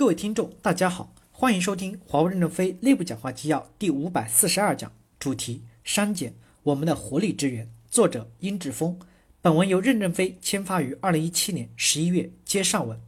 [0.00, 7.70] 各位听众，大家好，欢迎收听华为任正非内部讲话纪要第五百四十二讲，主题：删减我们的活力之源。
[7.90, 8.98] 作者：殷志峰。
[9.42, 12.32] 本文由任正非签发于二零一七年十一月。
[12.46, 12.98] 接上文。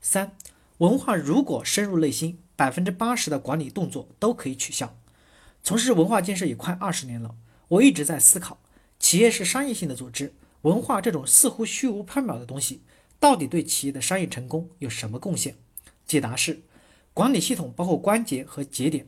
[0.00, 0.34] 三、
[0.78, 4.96] 文化如果深入内心，百分之八十的管理动作都可以取消。
[5.62, 7.34] 从事文化建设也快二十年了，
[7.68, 8.62] 我一直在思考，
[8.98, 10.32] 企业是商业性的组织，
[10.62, 12.80] 文化这种似乎虚无缥缈的东西，
[13.20, 15.56] 到底对企业的商业成功有什么贡献？
[16.06, 16.62] 解答是：
[17.12, 19.06] 管理系统包括关节和节点。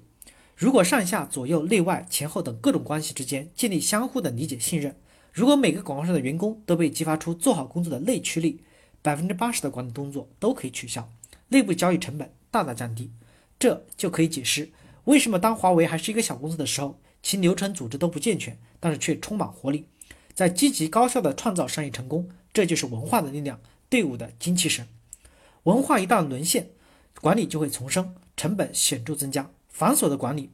[0.55, 4.97] 如果上下左右内外前后等各种关系之间建立相互的理解信任，
[5.31, 8.63] 如果每个广告上的员工都被激发出做好工作的内驱力，
[9.03, 11.13] 百分之八十的管理动作都可以取消，
[11.49, 13.11] 内部交易成本大大降低。
[13.59, 14.71] 这就可以解释
[15.05, 19.87] 为什么当华为还是一个小公司的时候，其流程组织都不健全，但是却充满活力，
[20.33, 22.31] 在积极高效的创造商业成功。
[22.55, 24.89] 这就是文化的力量，队伍的精气神。
[25.65, 26.71] 文化一旦沦陷。
[27.21, 29.51] 管理就会丛生，成本显著增加。
[29.69, 30.51] 繁琐的管理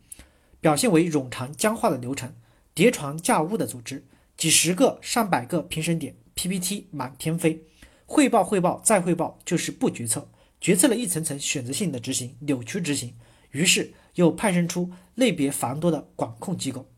[0.60, 2.34] 表现为冗长僵化的流程，
[2.74, 4.04] 叠床架屋的组织，
[4.36, 7.64] 几十个、上百个评审点，PPT 满天飞，
[8.06, 10.28] 汇报、汇报再汇报，就是不决策。
[10.60, 13.14] 决策了一层层选择性的执行，扭曲执行，
[13.50, 16.88] 于是又派生出类别繁多的管控机构。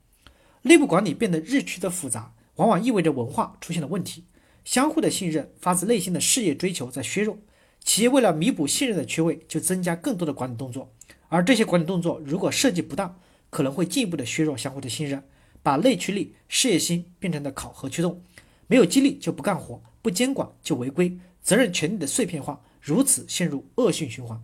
[0.62, 4.25] 内部管理变得日趋的复杂，往往意味着文化出现了问题，
[4.65, 7.39] 相互的信任、发自内心的事业追求在削弱。
[7.85, 10.91] 企业为了弥补信任的缺位，就增加更多的管理动作，
[11.29, 15.23] 而这些管理动作如果设计不当，可能会进一步的削弱相互的信任，
[15.63, 18.23] 把内驱力、事业心变成了考核驱动，
[18.67, 24.43] 没有激励就不干活，不监管就违规，责任权力的碎片化，如此陷入恶性循环。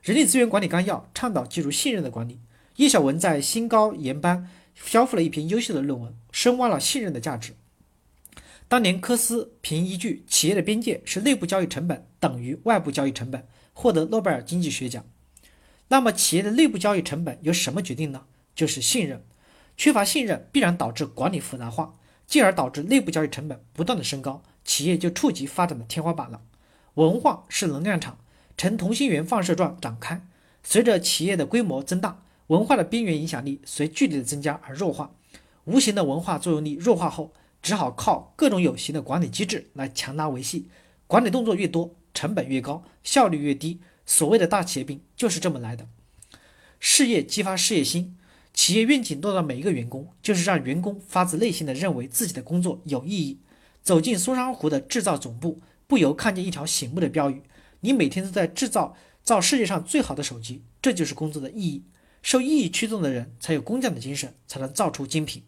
[0.00, 2.38] 人力资源管理纲要倡导基于信任的管理。
[2.76, 4.48] 叶小文在新高研班
[4.86, 7.54] 交付了一篇优秀的论文，深挖了信任的价值。
[8.70, 15.04] 当年科斯凭依据企业的边界是内部交易成本等于外部交易成本获得诺贝尔经济学奖。
[15.88, 18.26] 那么企业的内部交易成本由什么决定呢？
[18.54, 19.24] 就是信任。
[19.76, 21.96] 缺乏信任必然导致管理复杂化，
[22.28, 26.40] 进而导致内部交易成本不断的升高，企业就触及发展的天花板了。
[26.94, 28.18] 文化是能量场，
[28.56, 30.24] 呈同心圆放射状展开。
[30.62, 35.10] 随着企业的规模增大，文化的边缘影响力随距离的增加而弱化，
[35.64, 37.32] 无形的文化作用力弱化后。
[37.62, 40.68] 只好靠各种有形的管理机制来强拉维系，
[41.06, 43.80] 管理动作越多，成本越高，效率越低。
[44.06, 45.86] 所谓的大企业病就是这么来的。
[46.78, 48.16] 事业激发事业心，
[48.52, 53.38] 企业愿景落到每一个员工，就是让员工发自内心的认为自己的工作有意义。
[53.82, 57.42] 走进松山湖的制造总部，不由看见一条醒目的标语：
[57.80, 61.84] 你每天都在制造造世界上最好的手机，这就是工作的意义。
[62.22, 65.42] 受意义驱动的人，才有工匠的精神，才能造出精品。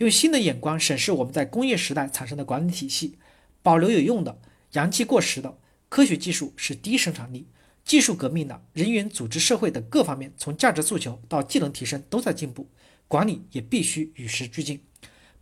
[0.00, 3.18] 用新的眼光审视我们在工业时代产生的管理体系，
[3.62, 4.38] 保留有用的，
[4.72, 5.58] 洋气过时的。
[5.90, 7.46] 科学技术是低生产力，
[7.84, 12.66] 技术革命的人员、组织、社会等各方面，从价值诉求到技能提升都在进步，
[13.08, 14.82] 管理也必须与时俱进。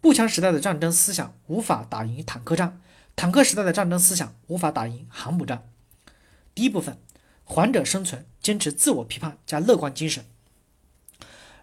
[0.01, 2.81] 步枪时代的战争思想无法打赢坦克战，
[3.15, 5.71] 坦克时代的战争思想无法打赢航母战。
[6.53, 6.99] 第一部分，
[7.45, 10.25] 缓者生存，坚持自我批判加乐观精神。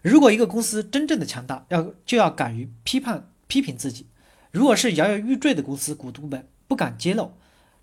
[0.06, 4.06] 如果一个公司真正的强大，要就要敢于批判、批评自己。
[4.52, 7.34] 如果是摇摇欲坠的公司，股东们不敢揭露、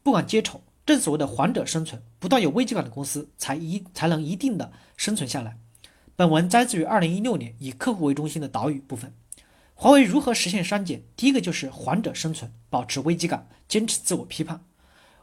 [0.04, 5.58] 不敢揭丑，正所谓的“缓者生存”，不断有危机感的公司才一才能一定的生存下来。
[6.14, 9.12] 本文摘自于二零一六年以客户为中心的岛屿部分。
[9.74, 11.02] 华为如何实现删减？
[11.16, 14.64] 第一个就是缓者生存，保持危机感，坚持自我批判。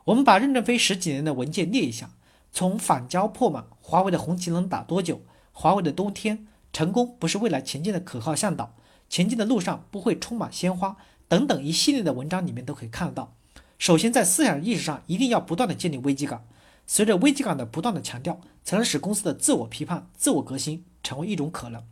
[0.04, 2.10] 我们把任正非十几年的文件列一下：
[2.52, 5.22] 从反胶破满、华为的红旗能打多久、
[5.54, 6.46] 华为的冬天。
[6.72, 8.76] 成功不是未来前进的可靠向导，
[9.10, 10.98] 前进的路上不会充满鲜花
[11.28, 13.36] 等等一系列的文章里面都可以看得到。
[13.78, 16.46] 首先在思想意识上一定要不断的建立危机感，
[16.86, 21.84] 随着危机感的不断的强调，才能使公司的自我批判、自我革新成为一种可能。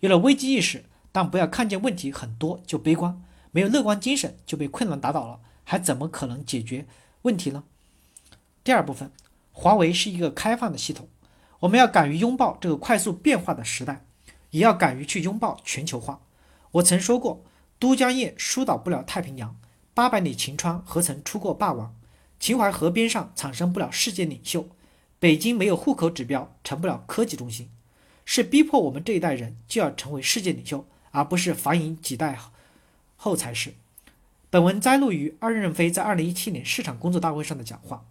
[0.00, 6.86] 有了危机意识，但不要看见问题很多就悲观，没有乐观精神就被困难打倒了，还怎么可能解决
[7.22, 7.64] 问题呢？
[8.62, 9.10] 第二部分，
[9.52, 11.08] 华为是一个开放的系统，
[11.60, 14.04] 我们要敢于拥抱这个快速变化的时代。
[14.52, 16.22] 也要敢于去拥抱全球化。
[16.70, 17.44] 我曾说过，
[17.78, 19.58] 都江堰疏导不了太平洋，
[19.92, 21.94] 八百里秦川何曾出过霸王？
[22.38, 24.68] 秦淮河边上产生不了世界领袖，
[25.18, 27.68] 北京没有户口指标，成不了科技中心。
[28.24, 32.38] 是逼迫我们这一代人就要成为世界领袖，而不是繁衍几代
[33.16, 33.74] 后才是。
[34.48, 38.04] 本文摘录于二任飞在二零一七年市场工作大会上的讲话。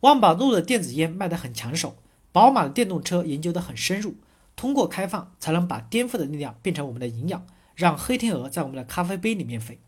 [0.00, 1.96] 万宝路的电子烟卖得很抢手，
[2.32, 4.16] 宝马的电动车研究得很深入。
[4.56, 9.78] 通过开放，才能把颠覆的力量变成我们的营养，让黑天鹅在我们的咖啡杯里面飞。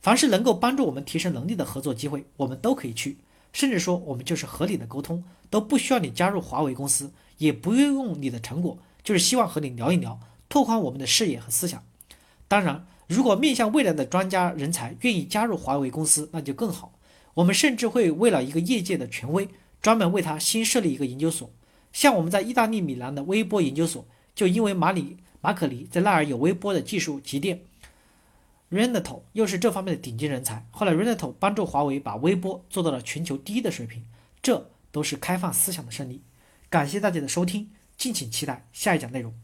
[0.00, 3.18] 凡是能够帮助我们提升能力的合作机会，我们都可以去。
[3.52, 10.18] 甚至说我们就是合理的沟通，都不需要你加入华为公司，也不用你的成果，就是希望和你聊一聊，
[10.48, 11.82] 拓宽我们的视野和思想。
[12.48, 16.98] 当然，如果面向未来的专家人才愿意加入华为公司，那就更好。
[17.34, 19.48] 我们甚至会为了一个业界的权威，
[19.80, 21.50] 专门为他新设立一个研究所。
[21.92, 27.62] 像我们在意大利米兰的微波研究所，就因为马里马可尼在那儿有微波的技术积淀。
[28.70, 30.66] Renato 又是这方面的顶尖人才。
[30.70, 34.02] 后来 Renato 帮助华为把微波做到了全球第一的水平，
[34.40, 36.22] 这都是开放思想的胜利。
[36.70, 39.34] 感谢大家的收听，敬请期待下一讲内容。